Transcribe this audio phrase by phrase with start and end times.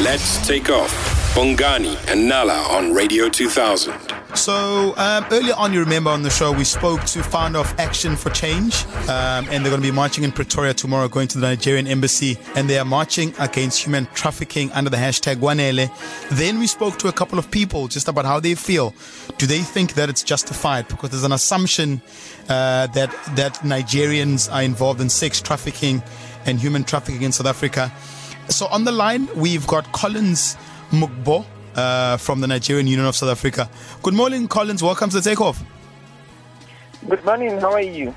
[0.00, 0.92] Let's take off.
[1.34, 3.92] Bongani and Nala on Radio 2000.
[4.36, 8.14] So um, earlier on, you remember on the show, we spoke to founder of Action
[8.14, 11.48] for Change, um, and they're going to be marching in Pretoria tomorrow, going to the
[11.48, 15.90] Nigerian embassy, and they are marching against human trafficking under the hashtag Wanele.
[16.30, 18.94] Then we spoke to a couple of people just about how they feel.
[19.36, 20.86] Do they think that it's justified?
[20.86, 22.02] Because there's an assumption
[22.48, 26.04] uh, that that Nigerians are involved in sex trafficking
[26.46, 27.92] and human trafficking in South Africa.
[28.48, 30.56] So on the line, we've got Collins
[30.90, 31.44] Mbo
[31.76, 33.68] uh, from the Nigerian Union of South Africa.
[34.02, 34.82] Good morning, Collins.
[34.82, 35.62] Welcome to the takeoff.
[37.08, 37.58] Good morning.
[37.58, 38.14] How are you?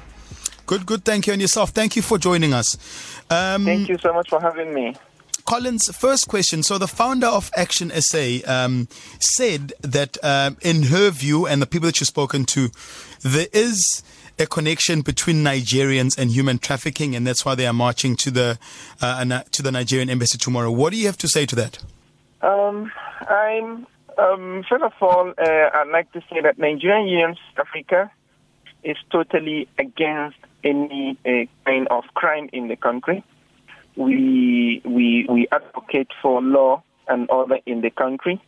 [0.65, 1.03] Good, good.
[1.03, 1.33] Thank you.
[1.33, 1.71] And yourself.
[1.71, 2.77] Thank you for joining us.
[3.29, 4.95] Um, Thank you so much for having me.
[5.45, 6.63] Collins, first question.
[6.63, 8.87] So, the founder of Action SA um,
[9.19, 12.69] said that, um, in her view, and the people that you've spoken to,
[13.21, 14.01] there is
[14.39, 18.59] a connection between Nigerians and human trafficking, and that's why they are marching to the
[19.01, 20.71] uh, to the Nigerian embassy tomorrow.
[20.71, 21.79] What do you have to say to that?
[22.41, 22.91] Um,
[23.29, 28.11] I'm um, first of all, uh, I'd like to say that Nigerian Union Africa
[28.83, 33.23] is totally against any uh, kind of crime in the country.
[33.95, 38.41] We we we advocate for law and order in the country.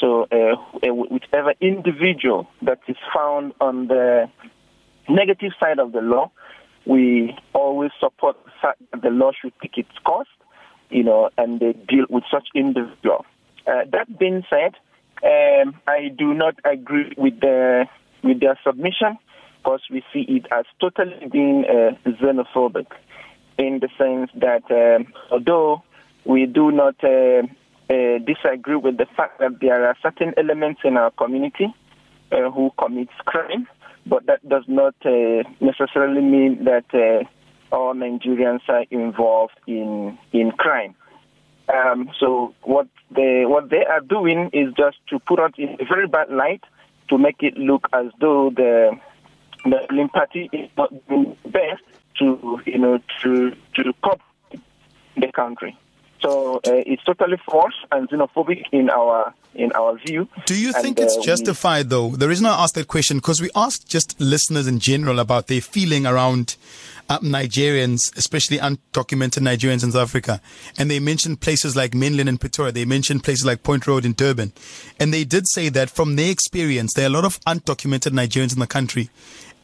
[0.00, 4.28] So, uh, whichever individual that is found on the
[5.08, 6.30] negative side of the law,
[6.86, 10.28] we always support the fact that the law should take its course,
[10.90, 13.24] you know, and they deal with such individuals.
[13.66, 14.74] Uh, that being said,
[15.22, 17.86] um, I do not agree with the
[18.24, 19.18] with their submission
[19.58, 22.86] because we see it as totally being uh, xenophobic
[23.58, 25.82] in the sense that um, although
[26.24, 27.42] we do not uh,
[27.90, 31.66] uh, disagree with the fact that there are certain elements in our community
[32.32, 33.68] uh, who commit crime,
[34.06, 37.24] but that does not uh, necessarily mean that uh,
[37.74, 40.94] all Nigerians are involved in in crime.
[41.72, 45.84] Um, so what they what they are doing is just to put us in a
[45.84, 46.62] very bad light
[47.08, 48.98] to make it look as though the
[49.64, 51.82] the ruling party is not doing best
[52.18, 54.20] to you know to to cop
[55.16, 55.76] the country.
[56.22, 60.28] So uh, it's totally false and xenophobic in our in our view.
[60.46, 62.10] Do you think and, it's uh, justified, though?
[62.10, 65.60] The reason I asked that question because we asked just listeners in general about their
[65.60, 66.56] feeling around
[67.08, 70.40] uh, Nigerians, especially undocumented Nigerians in South Africa,
[70.78, 72.72] and they mentioned places like Menlyn and Pretoria.
[72.72, 74.52] They mentioned places like Point Road in Durban,
[74.98, 78.54] and they did say that from their experience, there are a lot of undocumented Nigerians
[78.54, 79.10] in the country,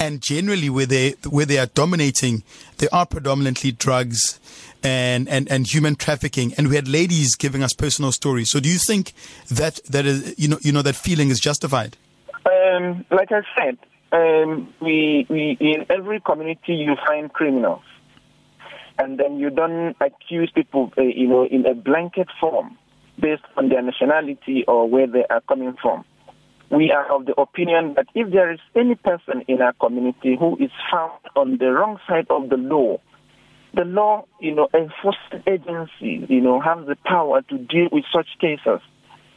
[0.01, 2.43] and generally where they where they are dominating,
[2.79, 4.41] they are predominantly drugs
[4.83, 6.55] and, and, and human trafficking.
[6.57, 8.51] And we had ladies giving us personal stories.
[8.51, 9.13] So do you think
[9.51, 11.97] that that is you know you know that feeling is justified?
[12.47, 13.79] Um, like I said,
[14.13, 17.83] um, we, we in every community you find criminals,
[18.99, 22.79] and then you don't accuse people, uh, you know, in a blanket form
[23.21, 26.05] based on their nationality or where they are coming from.
[26.71, 30.57] We are of the opinion that if there is any person in our community who
[30.59, 33.01] is found on the wrong side of the law,
[33.75, 38.29] the law, you know, enforcement agencies, you know, have the power to deal with such
[38.41, 38.81] cases.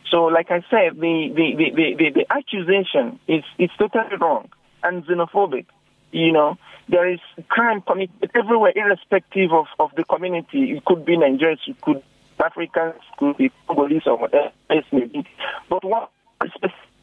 [0.09, 4.49] So, like I said, the, the, the, the, the accusation is, is totally wrong
[4.83, 5.65] and xenophobic.
[6.11, 6.57] You know,
[6.89, 10.71] there is crime committed everywhere, irrespective of, of the community.
[10.71, 14.85] It could be Nigerians, it could be Africans, it could be Congolese or whatever it
[14.91, 15.25] may be.
[15.69, 16.11] But what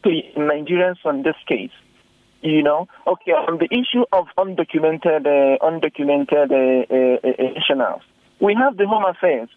[0.05, 1.73] Nigerians on this case
[2.41, 8.03] you know, okay, on the issue of undocumented, uh, undocumented uh, uh, nationals,
[8.41, 9.49] we have the Home Affairs,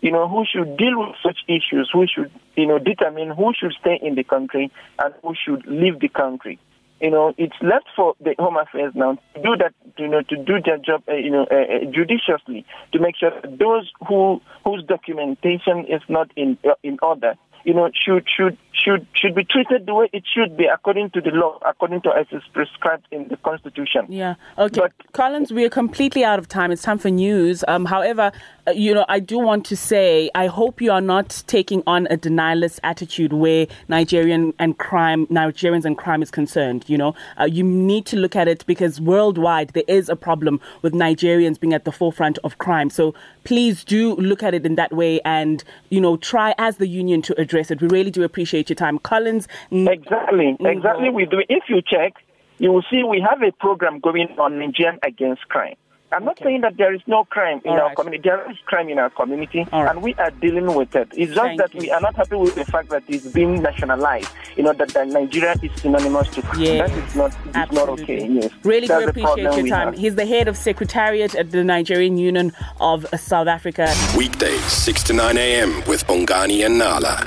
[0.00, 3.72] you know, who should deal with such issues, who should, you know, determine who should
[3.80, 6.58] stay in the country and who should leave the country.
[7.00, 10.36] You know, it's left for the Home Affairs now to do that, you know, to
[10.36, 14.82] do their job, uh, you know, uh, uh judiciously to make sure those who whose
[14.84, 17.34] documentation is not in uh, in order
[17.66, 21.20] you know, should should should should be treated the way it should be according to
[21.20, 24.06] the law, according to as is prescribed in the constitution.
[24.08, 24.36] Yeah.
[24.56, 24.82] Okay.
[24.82, 26.70] But, Collins, we are completely out of time.
[26.70, 27.64] It's time for news.
[27.66, 28.30] Um, however,
[28.68, 32.06] uh, you know, I do want to say I hope you are not taking on
[32.06, 36.84] a denialist attitude where Nigerian and crime, Nigerians and crime is concerned.
[36.86, 40.60] You know, uh, you need to look at it because worldwide there is a problem
[40.82, 42.90] with Nigerians being at the forefront of crime.
[42.90, 43.12] So
[43.42, 47.22] please do look at it in that way and you know try as the union
[47.22, 47.80] to address it.
[47.80, 49.48] We really do appreciate your time, Collins.
[49.70, 50.66] Exactly, mm-hmm.
[50.66, 51.10] exactly.
[51.10, 51.42] We do.
[51.48, 52.14] If you check,
[52.58, 55.76] you will see we have a program going on Nigerian against crime
[56.12, 57.96] I'm not saying that there is no crime in All our right.
[57.96, 58.28] community.
[58.28, 59.90] There is crime in our community, All right.
[59.94, 61.08] and we are dealing with it.
[61.12, 61.80] It's just Thank that you.
[61.80, 64.30] we are not happy with the fact that it's being nationalized.
[64.56, 66.62] You know that, that Nigeria is synonymous to crime.
[66.62, 66.90] Yes.
[66.90, 68.04] That is not it's not Absolutely.
[68.04, 68.28] okay.
[68.28, 69.88] Yes, Really That's do appreciate your time.
[69.88, 69.98] have.
[69.98, 73.92] He's the head of secretariat at the Nigerian Union of South Africa.
[74.16, 75.82] Weekdays, 6 to 9 a.m.
[75.88, 77.26] with Bongani and Nala.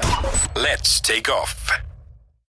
[0.62, 1.79] Let's take off.